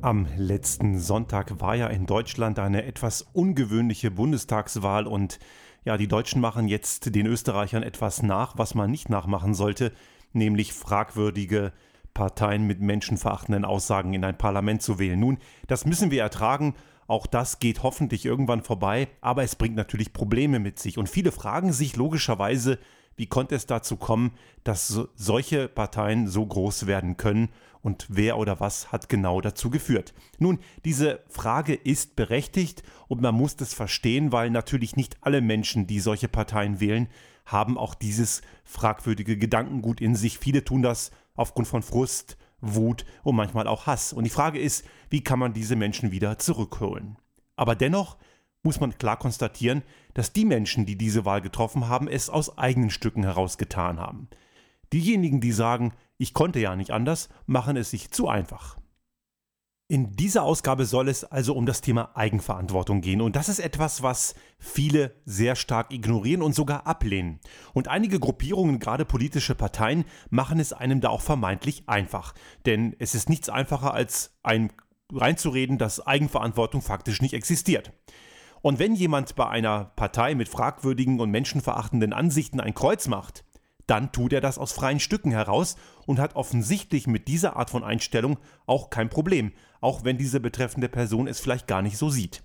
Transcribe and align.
Am 0.00 0.28
letzten 0.36 1.00
Sonntag 1.00 1.60
war 1.60 1.74
ja 1.74 1.88
in 1.88 2.06
Deutschland 2.06 2.60
eine 2.60 2.84
etwas 2.84 3.22
ungewöhnliche 3.32 4.12
Bundestagswahl 4.12 5.08
und 5.08 5.40
ja, 5.84 5.96
die 5.96 6.06
Deutschen 6.06 6.40
machen 6.40 6.68
jetzt 6.68 7.16
den 7.16 7.26
Österreichern 7.26 7.82
etwas 7.82 8.22
nach, 8.22 8.56
was 8.56 8.76
man 8.76 8.92
nicht 8.92 9.08
nachmachen 9.08 9.54
sollte, 9.54 9.92
nämlich 10.32 10.72
fragwürdige 10.72 11.72
Parteien 12.14 12.64
mit 12.64 12.80
menschenverachtenden 12.80 13.64
Aussagen 13.64 14.14
in 14.14 14.24
ein 14.24 14.38
Parlament 14.38 14.82
zu 14.82 15.00
wählen. 15.00 15.18
Nun, 15.18 15.38
das 15.66 15.84
müssen 15.84 16.12
wir 16.12 16.22
ertragen. 16.22 16.76
Auch 17.08 17.26
das 17.26 17.58
geht 17.58 17.82
hoffentlich 17.82 18.24
irgendwann 18.24 18.62
vorbei, 18.62 19.08
aber 19.20 19.42
es 19.42 19.56
bringt 19.56 19.74
natürlich 19.74 20.12
Probleme 20.12 20.60
mit 20.60 20.78
sich. 20.78 20.96
Und 20.96 21.08
viele 21.08 21.32
fragen 21.32 21.72
sich 21.72 21.96
logischerweise, 21.96 22.78
wie 23.18 23.26
konnte 23.26 23.54
es 23.54 23.66
dazu 23.66 23.96
kommen, 23.96 24.32
dass 24.64 24.88
so, 24.88 25.08
solche 25.14 25.68
Parteien 25.68 26.28
so 26.28 26.46
groß 26.46 26.86
werden 26.86 27.16
können 27.16 27.50
und 27.82 28.06
wer 28.08 28.38
oder 28.38 28.60
was 28.60 28.92
hat 28.92 29.08
genau 29.08 29.40
dazu 29.40 29.70
geführt? 29.70 30.14
Nun, 30.38 30.58
diese 30.84 31.20
Frage 31.28 31.74
ist 31.74 32.16
berechtigt 32.16 32.82
und 33.08 33.20
man 33.20 33.34
muss 33.34 33.56
das 33.56 33.74
verstehen, 33.74 34.32
weil 34.32 34.50
natürlich 34.50 34.96
nicht 34.96 35.16
alle 35.20 35.40
Menschen, 35.40 35.86
die 35.86 36.00
solche 36.00 36.28
Parteien 36.28 36.80
wählen, 36.80 37.08
haben 37.44 37.78
auch 37.78 37.94
dieses 37.94 38.42
fragwürdige 38.64 39.36
Gedankengut 39.36 40.00
in 40.00 40.14
sich. 40.14 40.38
Viele 40.38 40.64
tun 40.64 40.82
das 40.82 41.10
aufgrund 41.34 41.68
von 41.68 41.82
Frust, 41.82 42.36
Wut 42.60 43.04
und 43.22 43.36
manchmal 43.36 43.66
auch 43.68 43.86
Hass. 43.86 44.12
Und 44.12 44.24
die 44.24 44.30
Frage 44.30 44.58
ist, 44.58 44.84
wie 45.10 45.22
kann 45.22 45.38
man 45.38 45.52
diese 45.52 45.76
Menschen 45.76 46.10
wieder 46.10 46.38
zurückholen? 46.38 47.16
Aber 47.56 47.74
dennoch 47.74 48.16
muss 48.62 48.80
man 48.80 48.96
klar 48.98 49.16
konstatieren, 49.16 49.82
dass 50.14 50.32
die 50.32 50.44
Menschen, 50.44 50.86
die 50.86 50.96
diese 50.96 51.24
Wahl 51.24 51.40
getroffen 51.40 51.88
haben, 51.88 52.08
es 52.08 52.28
aus 52.30 52.58
eigenen 52.58 52.90
Stücken 52.90 53.22
heraus 53.22 53.58
getan 53.58 53.98
haben. 53.98 54.28
Diejenigen, 54.92 55.40
die 55.40 55.52
sagen, 55.52 55.92
ich 56.16 56.34
konnte 56.34 56.58
ja 56.58 56.74
nicht 56.74 56.90
anders, 56.90 57.28
machen 57.46 57.76
es 57.76 57.90
sich 57.90 58.10
zu 58.10 58.28
einfach. 58.28 58.78
In 59.90 60.12
dieser 60.16 60.42
Ausgabe 60.42 60.84
soll 60.84 61.08
es 61.08 61.24
also 61.24 61.54
um 61.54 61.64
das 61.64 61.80
Thema 61.80 62.14
Eigenverantwortung 62.14 63.00
gehen. 63.00 63.22
Und 63.22 63.36
das 63.36 63.48
ist 63.48 63.58
etwas, 63.58 64.02
was 64.02 64.34
viele 64.58 65.14
sehr 65.24 65.56
stark 65.56 65.94
ignorieren 65.94 66.42
und 66.42 66.54
sogar 66.54 66.86
ablehnen. 66.86 67.40
Und 67.72 67.88
einige 67.88 68.20
Gruppierungen, 68.20 68.80
gerade 68.80 69.06
politische 69.06 69.54
Parteien, 69.54 70.04
machen 70.28 70.60
es 70.60 70.74
einem 70.74 71.00
da 71.00 71.08
auch 71.08 71.22
vermeintlich 71.22 71.84
einfach. 71.86 72.34
Denn 72.66 72.94
es 72.98 73.14
ist 73.14 73.30
nichts 73.30 73.48
einfacher, 73.48 73.94
als 73.94 74.36
ein 74.42 74.72
reinzureden, 75.10 75.78
dass 75.78 76.06
Eigenverantwortung 76.06 76.82
faktisch 76.82 77.22
nicht 77.22 77.32
existiert. 77.32 77.90
Und 78.62 78.78
wenn 78.78 78.94
jemand 78.94 79.36
bei 79.36 79.48
einer 79.48 79.86
Partei 79.96 80.34
mit 80.34 80.48
fragwürdigen 80.48 81.20
und 81.20 81.30
menschenverachtenden 81.30 82.12
Ansichten 82.12 82.60
ein 82.60 82.74
Kreuz 82.74 83.08
macht, 83.08 83.44
dann 83.86 84.12
tut 84.12 84.32
er 84.32 84.40
das 84.40 84.58
aus 84.58 84.72
freien 84.72 85.00
Stücken 85.00 85.30
heraus 85.30 85.76
und 86.06 86.18
hat 86.18 86.36
offensichtlich 86.36 87.06
mit 87.06 87.26
dieser 87.26 87.56
Art 87.56 87.70
von 87.70 87.82
Einstellung 87.82 88.38
auch 88.66 88.90
kein 88.90 89.08
Problem, 89.08 89.52
auch 89.80 90.04
wenn 90.04 90.18
diese 90.18 90.40
betreffende 90.40 90.88
Person 90.88 91.26
es 91.26 91.40
vielleicht 91.40 91.66
gar 91.66 91.82
nicht 91.82 91.96
so 91.96 92.10
sieht. 92.10 92.42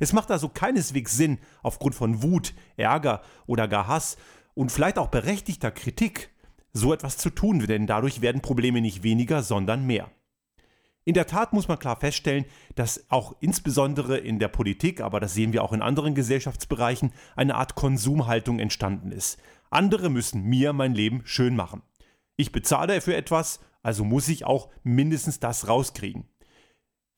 Es 0.00 0.12
macht 0.12 0.30
also 0.30 0.48
keineswegs 0.48 1.16
Sinn, 1.16 1.38
aufgrund 1.62 1.94
von 1.94 2.22
Wut, 2.22 2.54
Ärger 2.76 3.20
oder 3.46 3.68
gar 3.68 3.86
Hass 3.86 4.16
und 4.54 4.72
vielleicht 4.72 4.98
auch 4.98 5.08
berechtigter 5.08 5.70
Kritik 5.70 6.30
so 6.72 6.92
etwas 6.92 7.16
zu 7.16 7.30
tun, 7.30 7.60
denn 7.60 7.86
dadurch 7.86 8.20
werden 8.20 8.40
Probleme 8.40 8.80
nicht 8.80 9.02
weniger, 9.02 9.42
sondern 9.42 9.86
mehr. 9.86 10.10
In 11.08 11.14
der 11.14 11.26
Tat 11.26 11.54
muss 11.54 11.68
man 11.68 11.78
klar 11.78 11.96
feststellen, 11.98 12.44
dass 12.74 13.06
auch 13.08 13.34
insbesondere 13.40 14.18
in 14.18 14.38
der 14.38 14.48
Politik, 14.48 15.00
aber 15.00 15.20
das 15.20 15.32
sehen 15.32 15.54
wir 15.54 15.64
auch 15.64 15.72
in 15.72 15.80
anderen 15.80 16.14
Gesellschaftsbereichen, 16.14 17.14
eine 17.34 17.54
Art 17.54 17.76
Konsumhaltung 17.76 18.58
entstanden 18.58 19.10
ist. 19.10 19.38
Andere 19.70 20.10
müssen 20.10 20.42
mir 20.42 20.74
mein 20.74 20.92
Leben 20.92 21.22
schön 21.24 21.56
machen. 21.56 21.80
Ich 22.36 22.52
bezahle 22.52 23.00
für 23.00 23.16
etwas, 23.16 23.60
also 23.82 24.04
muss 24.04 24.28
ich 24.28 24.44
auch 24.44 24.68
mindestens 24.82 25.40
das 25.40 25.66
rauskriegen. 25.66 26.28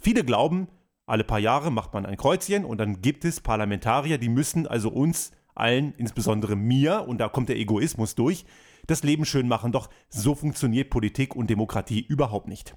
Viele 0.00 0.22
glauben, 0.22 0.68
alle 1.06 1.24
paar 1.24 1.40
Jahre 1.40 1.72
macht 1.72 1.92
man 1.92 2.06
ein 2.06 2.16
Kreuzchen 2.16 2.64
und 2.64 2.78
dann 2.78 3.02
gibt 3.02 3.24
es 3.24 3.40
Parlamentarier, 3.40 4.18
die 4.18 4.28
müssen 4.28 4.68
also 4.68 4.90
uns 4.90 5.32
allen, 5.56 5.94
insbesondere 5.94 6.54
mir, 6.54 7.08
und 7.08 7.18
da 7.18 7.28
kommt 7.28 7.48
der 7.48 7.58
Egoismus 7.58 8.14
durch, 8.14 8.44
das 8.86 9.02
Leben 9.02 9.24
schön 9.24 9.48
machen. 9.48 9.72
Doch 9.72 9.90
so 10.08 10.36
funktioniert 10.36 10.90
Politik 10.90 11.34
und 11.34 11.50
Demokratie 11.50 12.06
überhaupt 12.08 12.46
nicht. 12.46 12.76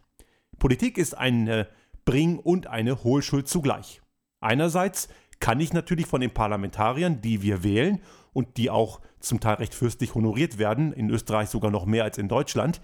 Politik 0.59 0.97
ist 0.97 1.17
eine 1.17 1.67
Bring- 2.05 2.39
und 2.39 2.67
eine 2.67 3.03
Hohlschuld 3.03 3.47
zugleich. 3.47 4.01
Einerseits 4.41 5.07
kann 5.39 5.59
ich 5.59 5.73
natürlich 5.73 6.05
von 6.05 6.21
den 6.21 6.33
Parlamentariern, 6.33 7.21
die 7.21 7.41
wir 7.41 7.63
wählen 7.63 8.01
und 8.33 8.57
die 8.57 8.69
auch 8.69 9.01
zum 9.19 9.39
Teil 9.39 9.55
recht 9.55 9.73
fürstlich 9.73 10.15
honoriert 10.15 10.57
werden, 10.57 10.93
in 10.93 11.09
Österreich 11.09 11.49
sogar 11.49 11.71
noch 11.71 11.85
mehr 11.85 12.03
als 12.03 12.17
in 12.17 12.27
Deutschland, 12.27 12.81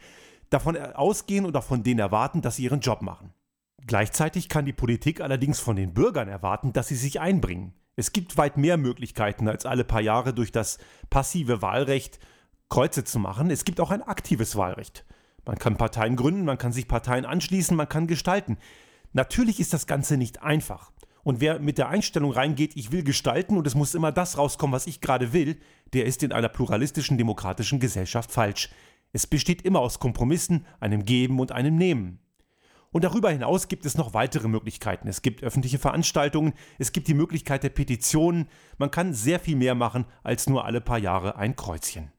davon 0.50 0.78
ausgehen 0.78 1.56
auch 1.56 1.64
von 1.64 1.84
denen 1.84 2.00
erwarten, 2.00 2.42
dass 2.42 2.56
sie 2.56 2.64
ihren 2.64 2.80
Job 2.80 3.02
machen. 3.02 3.34
Gleichzeitig 3.86 4.50
kann 4.50 4.66
die 4.66 4.74
Politik 4.74 5.22
allerdings 5.22 5.60
von 5.60 5.76
den 5.76 5.94
Bürgern 5.94 6.28
erwarten, 6.28 6.74
dass 6.74 6.88
sie 6.88 6.96
sich 6.96 7.20
einbringen. 7.20 7.74
Es 7.96 8.14
gibt 8.14 8.38
weit 8.38 8.58
mehr 8.58 8.78
Möglichkeiten, 8.78 9.48
als 9.48 9.66
alle 9.66 9.84
paar 9.84 10.02
Jahre 10.02 10.34
durch 10.34 10.52
das 10.52 10.78
passive 11.10 11.62
Wahlrecht 11.62 12.20
Kreuze 12.70 13.04
zu 13.04 13.20
machen. 13.20 13.50
Es 13.50 13.66
gibt 13.66 13.80
auch 13.80 13.92
ein 13.92 14.04
aktives 14.04 14.56
Wahlrecht. 14.56 15.06
Man 15.50 15.58
kann 15.58 15.78
Parteien 15.78 16.16
gründen, 16.16 16.46
man 16.46 16.60
kann 16.60 16.72
sich 16.72 16.88
Parteien 16.88 17.26
anschließen, 17.26 17.76
man 17.76 17.90
kann 17.90 18.06
gestalten. 18.06 18.60
Natürlich 19.14 19.60
ist 19.60 19.74
das 19.74 19.88
Ganze 19.88 20.16
nicht 20.16 20.44
einfach. 20.44 20.92
Und 21.24 21.42
wer 21.42 21.58
mit 21.60 21.80
der 21.80 21.90
Einstellung 21.90 22.30
reingeht, 22.30 22.76
ich 22.76 22.92
will 22.92 23.02
gestalten 23.02 23.58
und 23.58 23.66
es 23.66 23.74
muss 23.74 23.96
immer 23.96 24.12
das 24.12 24.38
rauskommen, 24.38 24.76
was 24.76 24.86
ich 24.86 25.02
gerade 25.02 25.34
will, 25.34 25.58
der 25.94 26.06
ist 26.06 26.22
in 26.22 26.34
einer 26.34 26.50
pluralistischen 26.50 27.18
demokratischen 27.18 27.80
Gesellschaft 27.80 28.32
falsch. 28.32 28.70
Es 29.12 29.26
besteht 29.26 29.64
immer 29.64 29.80
aus 29.80 29.98
Kompromissen, 29.98 30.68
einem 30.80 31.04
Geben 31.04 31.40
und 31.40 31.52
einem 31.52 31.78
Nehmen. 31.78 32.20
Und 32.92 33.04
darüber 33.04 33.32
hinaus 33.32 33.68
gibt 33.68 33.88
es 33.88 33.98
noch 33.98 34.14
weitere 34.14 34.48
Möglichkeiten. 34.48 35.08
Es 35.08 35.24
gibt 35.24 35.42
öffentliche 35.42 35.80
Veranstaltungen, 35.80 36.54
es 36.78 36.92
gibt 36.92 37.08
die 37.08 37.16
Möglichkeit 37.16 37.64
der 37.64 37.70
Petitionen, 37.70 38.50
man 38.78 38.92
kann 38.92 39.16
sehr 39.16 39.40
viel 39.40 39.56
mehr 39.56 39.74
machen 39.74 40.06
als 40.22 40.48
nur 40.48 40.66
alle 40.66 40.80
paar 40.80 41.00
Jahre 41.00 41.38
ein 41.38 41.56
Kreuzchen. 41.56 42.12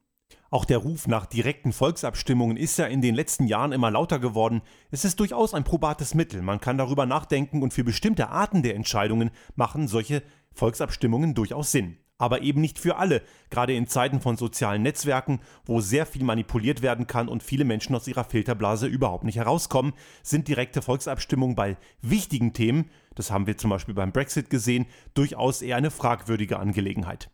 Auch 0.52 0.64
der 0.64 0.78
Ruf 0.78 1.06
nach 1.06 1.26
direkten 1.26 1.72
Volksabstimmungen 1.72 2.56
ist 2.56 2.76
ja 2.76 2.86
in 2.86 3.00
den 3.00 3.14
letzten 3.14 3.46
Jahren 3.46 3.70
immer 3.70 3.92
lauter 3.92 4.18
geworden. 4.18 4.62
Es 4.90 5.04
ist 5.04 5.20
durchaus 5.20 5.54
ein 5.54 5.62
probates 5.62 6.12
Mittel. 6.14 6.42
Man 6.42 6.60
kann 6.60 6.76
darüber 6.76 7.06
nachdenken 7.06 7.62
und 7.62 7.72
für 7.72 7.84
bestimmte 7.84 8.30
Arten 8.30 8.64
der 8.64 8.74
Entscheidungen 8.74 9.30
machen 9.54 9.86
solche 9.86 10.24
Volksabstimmungen 10.52 11.34
durchaus 11.34 11.70
Sinn. 11.70 11.98
Aber 12.18 12.42
eben 12.42 12.60
nicht 12.60 12.80
für 12.80 12.96
alle, 12.96 13.22
gerade 13.48 13.74
in 13.74 13.86
Zeiten 13.86 14.20
von 14.20 14.36
sozialen 14.36 14.82
Netzwerken, 14.82 15.38
wo 15.64 15.80
sehr 15.80 16.04
viel 16.04 16.24
manipuliert 16.24 16.82
werden 16.82 17.06
kann 17.06 17.28
und 17.28 17.44
viele 17.44 17.64
Menschen 17.64 17.94
aus 17.94 18.08
ihrer 18.08 18.24
Filterblase 18.24 18.88
überhaupt 18.88 19.24
nicht 19.24 19.36
herauskommen, 19.36 19.94
sind 20.24 20.48
direkte 20.48 20.82
Volksabstimmungen 20.82 21.54
bei 21.54 21.76
wichtigen 22.02 22.52
Themen, 22.52 22.90
das 23.14 23.30
haben 23.30 23.46
wir 23.46 23.56
zum 23.56 23.70
Beispiel 23.70 23.94
beim 23.94 24.12
Brexit 24.12 24.50
gesehen, 24.50 24.86
durchaus 25.14 25.62
eher 25.62 25.76
eine 25.76 25.92
fragwürdige 25.92 26.58
Angelegenheit. 26.58 27.30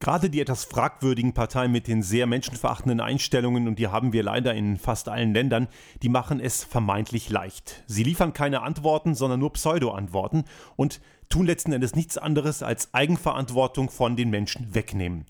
Gerade 0.00 0.30
die 0.30 0.40
etwas 0.40 0.64
fragwürdigen 0.64 1.34
Parteien 1.34 1.72
mit 1.72 1.88
den 1.88 2.02
sehr 2.02 2.28
menschenverachtenden 2.28 3.00
Einstellungen, 3.00 3.66
und 3.66 3.80
die 3.80 3.88
haben 3.88 4.12
wir 4.12 4.22
leider 4.22 4.54
in 4.54 4.76
fast 4.76 5.08
allen 5.08 5.34
Ländern, 5.34 5.66
die 6.02 6.08
machen 6.08 6.38
es 6.38 6.62
vermeintlich 6.62 7.30
leicht. 7.30 7.82
Sie 7.88 8.04
liefern 8.04 8.32
keine 8.32 8.62
Antworten, 8.62 9.16
sondern 9.16 9.40
nur 9.40 9.52
Pseudo-Antworten 9.54 10.44
und 10.76 11.00
tun 11.28 11.46
letzten 11.46 11.72
Endes 11.72 11.96
nichts 11.96 12.16
anderes 12.16 12.62
als 12.62 12.94
Eigenverantwortung 12.94 13.90
von 13.90 14.14
den 14.14 14.30
Menschen 14.30 14.72
wegnehmen. 14.72 15.26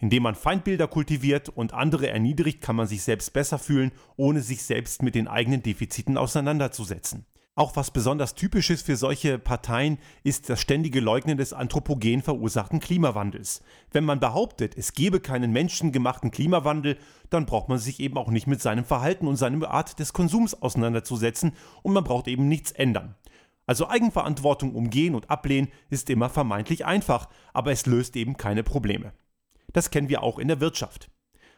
Indem 0.00 0.24
man 0.24 0.34
Feindbilder 0.34 0.88
kultiviert 0.88 1.48
und 1.48 1.72
andere 1.72 2.08
erniedrigt, 2.08 2.60
kann 2.60 2.76
man 2.76 2.88
sich 2.88 3.02
selbst 3.02 3.32
besser 3.32 3.58
fühlen, 3.58 3.92
ohne 4.16 4.42
sich 4.42 4.62
selbst 4.64 5.02
mit 5.02 5.14
den 5.14 5.28
eigenen 5.28 5.62
Defiziten 5.62 6.16
auseinanderzusetzen. 6.16 7.24
Auch 7.58 7.74
was 7.74 7.90
besonders 7.90 8.36
typisch 8.36 8.70
ist 8.70 8.86
für 8.86 8.96
solche 8.96 9.36
Parteien 9.36 9.98
ist 10.22 10.48
das 10.48 10.60
ständige 10.60 11.00
Leugnen 11.00 11.38
des 11.38 11.52
anthropogen 11.52 12.22
verursachten 12.22 12.78
Klimawandels. 12.78 13.64
Wenn 13.90 14.04
man 14.04 14.20
behauptet, 14.20 14.78
es 14.78 14.92
gebe 14.92 15.18
keinen 15.18 15.50
menschengemachten 15.50 16.30
Klimawandel, 16.30 16.96
dann 17.30 17.46
braucht 17.46 17.68
man 17.68 17.78
sich 17.78 17.98
eben 17.98 18.16
auch 18.16 18.30
nicht 18.30 18.46
mit 18.46 18.62
seinem 18.62 18.84
Verhalten 18.84 19.26
und 19.26 19.34
seiner 19.34 19.72
Art 19.72 19.98
des 19.98 20.12
Konsums 20.12 20.54
auseinanderzusetzen 20.54 21.50
und 21.82 21.94
man 21.94 22.04
braucht 22.04 22.28
eben 22.28 22.46
nichts 22.46 22.70
ändern. 22.70 23.16
Also 23.66 23.88
Eigenverantwortung 23.88 24.76
umgehen 24.76 25.16
und 25.16 25.28
ablehnen 25.28 25.66
ist 25.90 26.10
immer 26.10 26.30
vermeintlich 26.30 26.86
einfach, 26.86 27.28
aber 27.52 27.72
es 27.72 27.86
löst 27.86 28.14
eben 28.14 28.36
keine 28.36 28.62
Probleme. 28.62 29.14
Das 29.72 29.90
kennen 29.90 30.08
wir 30.08 30.22
auch 30.22 30.38
in 30.38 30.46
der 30.46 30.60
Wirtschaft. 30.60 31.10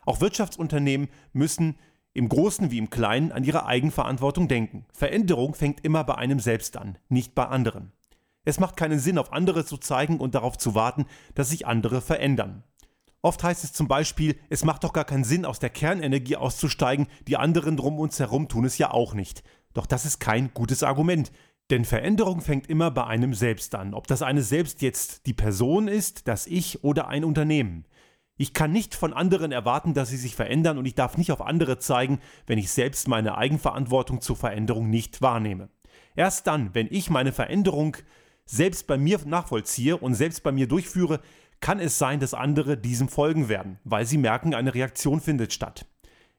Auch 0.06 0.22
Wirtschaftsunternehmen 0.22 1.08
müssen 1.34 1.76
im 2.12 2.28
Großen 2.28 2.70
wie 2.70 2.78
im 2.78 2.90
Kleinen 2.90 3.32
an 3.32 3.44
ihre 3.44 3.66
Eigenverantwortung 3.66 4.48
denken. 4.48 4.84
Veränderung 4.92 5.54
fängt 5.54 5.84
immer 5.84 6.04
bei 6.04 6.16
einem 6.16 6.40
selbst 6.40 6.76
an, 6.76 6.98
nicht 7.08 7.34
bei 7.34 7.46
anderen. 7.46 7.92
Es 8.44 8.58
macht 8.58 8.76
keinen 8.76 8.98
Sinn, 8.98 9.18
auf 9.18 9.32
andere 9.32 9.64
zu 9.64 9.76
zeigen 9.76 10.18
und 10.18 10.34
darauf 10.34 10.58
zu 10.58 10.74
warten, 10.74 11.06
dass 11.34 11.50
sich 11.50 11.66
andere 11.66 12.00
verändern. 12.00 12.64
Oft 13.22 13.42
heißt 13.42 13.64
es 13.64 13.72
zum 13.72 13.86
Beispiel, 13.86 14.38
es 14.48 14.64
macht 14.64 14.82
doch 14.82 14.94
gar 14.94 15.04
keinen 15.04 15.24
Sinn, 15.24 15.44
aus 15.44 15.58
der 15.58 15.68
Kernenergie 15.68 16.36
auszusteigen, 16.36 17.06
die 17.28 17.36
anderen 17.36 17.76
drum 17.76 17.98
uns 17.98 18.18
herum 18.18 18.48
tun 18.48 18.64
es 18.64 18.78
ja 18.78 18.90
auch 18.90 19.12
nicht. 19.12 19.42
Doch 19.74 19.86
das 19.86 20.06
ist 20.06 20.20
kein 20.20 20.52
gutes 20.54 20.82
Argument, 20.82 21.30
denn 21.70 21.84
Veränderung 21.84 22.40
fängt 22.40 22.68
immer 22.68 22.90
bei 22.90 23.04
einem 23.04 23.34
selbst 23.34 23.74
an, 23.74 23.94
ob 23.94 24.06
das 24.06 24.22
eine 24.22 24.42
selbst 24.42 24.82
jetzt 24.82 25.26
die 25.26 25.34
Person 25.34 25.86
ist, 25.86 26.26
das 26.26 26.46
Ich 26.46 26.82
oder 26.82 27.08
ein 27.08 27.24
Unternehmen. 27.24 27.84
Ich 28.40 28.54
kann 28.54 28.72
nicht 28.72 28.94
von 28.94 29.12
anderen 29.12 29.52
erwarten, 29.52 29.92
dass 29.92 30.08
sie 30.08 30.16
sich 30.16 30.34
verändern 30.34 30.78
und 30.78 30.86
ich 30.86 30.94
darf 30.94 31.18
nicht 31.18 31.30
auf 31.30 31.42
andere 31.42 31.78
zeigen, 31.78 32.20
wenn 32.46 32.56
ich 32.56 32.70
selbst 32.70 33.06
meine 33.06 33.36
Eigenverantwortung 33.36 34.22
zur 34.22 34.34
Veränderung 34.34 34.88
nicht 34.88 35.20
wahrnehme. 35.20 35.68
Erst 36.16 36.46
dann, 36.46 36.74
wenn 36.74 36.88
ich 36.90 37.10
meine 37.10 37.32
Veränderung 37.32 37.98
selbst 38.46 38.86
bei 38.86 38.96
mir 38.96 39.20
nachvollziehe 39.26 39.94
und 39.94 40.14
selbst 40.14 40.42
bei 40.42 40.52
mir 40.52 40.66
durchführe, 40.68 41.20
kann 41.60 41.80
es 41.80 41.98
sein, 41.98 42.18
dass 42.18 42.32
andere 42.32 42.78
diesem 42.78 43.10
folgen 43.10 43.50
werden, 43.50 43.78
weil 43.84 44.06
sie 44.06 44.16
merken, 44.16 44.54
eine 44.54 44.72
Reaktion 44.72 45.20
findet 45.20 45.52
statt. 45.52 45.84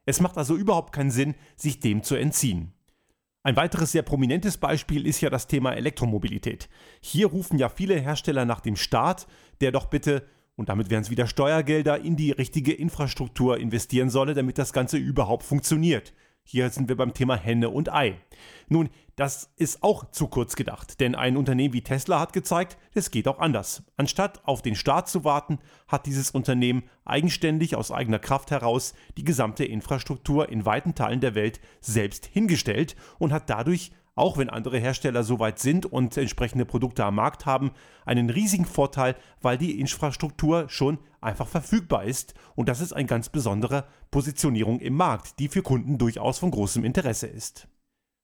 Es 0.07 0.21
macht 0.21 0.39
also 0.39 0.55
überhaupt 0.55 0.93
keinen 0.95 1.11
Sinn, 1.11 1.35
sich 1.55 1.81
dem 1.81 2.01
zu 2.01 2.15
entziehen. 2.15 2.73
Ein 3.43 3.57
weiteres 3.57 3.91
sehr 3.91 4.01
prominentes 4.01 4.57
Beispiel 4.57 5.05
ist 5.05 5.21
ja 5.21 5.29
das 5.29 5.45
Thema 5.45 5.73
Elektromobilität. 5.73 6.67
Hier 6.99 7.27
rufen 7.27 7.59
ja 7.59 7.69
viele 7.69 7.99
Hersteller 7.99 8.45
nach 8.45 8.61
dem 8.61 8.75
Staat, 8.75 9.27
der 9.61 9.71
doch 9.71 9.85
bitte, 9.85 10.27
und 10.61 10.69
damit 10.69 10.91
wären 10.91 11.01
es 11.01 11.09
wieder 11.09 11.25
Steuergelder, 11.25 12.01
in 12.01 12.15
die 12.15 12.29
richtige 12.29 12.71
Infrastruktur 12.71 13.57
investieren 13.57 14.11
solle, 14.11 14.35
damit 14.35 14.59
das 14.59 14.73
Ganze 14.73 14.97
überhaupt 14.97 15.41
funktioniert. 15.41 16.13
Hier 16.43 16.69
sind 16.69 16.87
wir 16.87 16.95
beim 16.95 17.15
Thema 17.15 17.35
Henne 17.35 17.71
und 17.71 17.91
Ei. 17.91 18.19
Nun, 18.69 18.91
das 19.15 19.51
ist 19.57 19.81
auch 19.81 20.11
zu 20.11 20.27
kurz 20.27 20.55
gedacht, 20.55 20.99
denn 20.99 21.15
ein 21.15 21.35
Unternehmen 21.35 21.73
wie 21.73 21.81
Tesla 21.81 22.19
hat 22.19 22.31
gezeigt, 22.31 22.77
es 22.93 23.09
geht 23.09 23.27
auch 23.27 23.39
anders. 23.39 23.81
Anstatt 23.97 24.45
auf 24.47 24.61
den 24.61 24.75
Staat 24.75 25.09
zu 25.09 25.23
warten, 25.23 25.57
hat 25.87 26.05
dieses 26.05 26.29
Unternehmen 26.29 26.83
eigenständig 27.05 27.75
aus 27.75 27.91
eigener 27.91 28.19
Kraft 28.19 28.51
heraus 28.51 28.93
die 29.17 29.23
gesamte 29.23 29.65
Infrastruktur 29.65 30.49
in 30.49 30.63
weiten 30.63 30.93
Teilen 30.93 31.21
der 31.21 31.33
Welt 31.33 31.59
selbst 31.79 32.27
hingestellt 32.27 32.95
und 33.17 33.33
hat 33.33 33.49
dadurch 33.49 33.93
auch 34.21 34.37
wenn 34.37 34.51
andere 34.51 34.77
Hersteller 34.77 35.23
so 35.23 35.39
weit 35.39 35.57
sind 35.57 35.87
und 35.87 36.15
entsprechende 36.15 36.63
Produkte 36.63 37.03
am 37.03 37.15
Markt 37.15 37.47
haben, 37.47 37.71
einen 38.05 38.29
riesigen 38.29 38.65
Vorteil, 38.65 39.15
weil 39.41 39.57
die 39.57 39.79
Infrastruktur 39.79 40.69
schon 40.69 40.99
einfach 41.21 41.47
verfügbar 41.47 42.03
ist 42.03 42.35
und 42.53 42.69
das 42.69 42.81
ist 42.81 42.93
eine 42.93 43.07
ganz 43.07 43.29
besondere 43.29 43.85
Positionierung 44.11 44.79
im 44.79 44.93
Markt, 44.93 45.39
die 45.39 45.47
für 45.47 45.63
Kunden 45.63 45.97
durchaus 45.97 46.37
von 46.37 46.51
großem 46.51 46.83
Interesse 46.85 47.25
ist. 47.25 47.67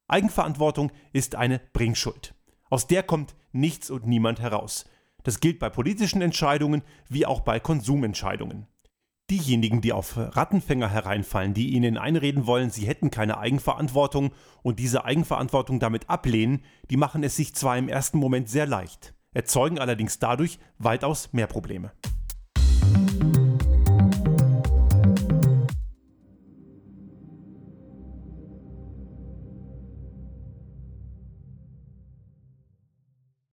Eigenverantwortung 0.07 0.91
ist 1.13 1.33
eine 1.33 1.59
Bringschuld. 1.73 2.35
Aus 2.69 2.85
der 2.85 3.01
kommt 3.01 3.35
nichts 3.51 3.89
und 3.89 4.05
niemand 4.05 4.39
heraus. 4.39 4.85
Das 5.23 5.39
gilt 5.39 5.57
bei 5.57 5.71
politischen 5.71 6.21
Entscheidungen 6.21 6.83
wie 7.09 7.25
auch 7.25 7.39
bei 7.39 7.59
Konsumentscheidungen. 7.59 8.67
Diejenigen, 9.29 9.81
die 9.81 9.91
auf 9.91 10.13
Rattenfänger 10.15 10.89
hereinfallen, 10.89 11.53
die 11.53 11.73
ihnen 11.73 11.97
einreden 11.97 12.47
wollen, 12.47 12.69
sie 12.69 12.87
hätten 12.87 13.11
keine 13.11 13.37
Eigenverantwortung 13.37 14.31
und 14.63 14.79
diese 14.79 15.03
Eigenverantwortung 15.03 15.81
damit 15.81 16.09
ablehnen, 16.09 16.63
die 16.89 16.95
machen 16.95 17.23
es 17.23 17.35
sich 17.35 17.53
zwar 17.53 17.77
im 17.77 17.89
ersten 17.89 18.19
Moment 18.19 18.47
sehr 18.47 18.65
leicht, 18.65 19.13
erzeugen 19.33 19.79
allerdings 19.79 20.19
dadurch 20.19 20.59
weitaus 20.77 21.33
mehr 21.33 21.47
Probleme. 21.47 21.91